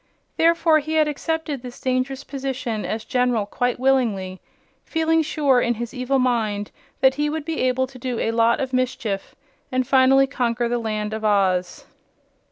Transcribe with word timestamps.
Therefore 0.35 0.79
he 0.79 0.93
had 0.93 1.07
accepted 1.07 1.61
this 1.61 1.79
dangerous 1.79 2.23
position 2.23 2.85
as 2.87 3.05
General 3.05 3.45
quite 3.45 3.79
willingly, 3.79 4.41
feeling 4.83 5.21
sure 5.21 5.61
in 5.61 5.75
his 5.75 5.93
evil 5.93 6.17
mind 6.17 6.71
that 7.01 7.13
he 7.13 7.29
would 7.29 7.45
be 7.45 7.59
able 7.61 7.85
to 7.85 7.99
do 7.99 8.17
a 8.17 8.31
lot 8.31 8.59
of 8.59 8.73
mischief 8.73 9.35
and 9.71 9.85
finally 9.87 10.25
conquer 10.25 10.67
the 10.67 10.79
Land 10.79 11.13
of 11.13 11.23
Oz. 11.23 11.85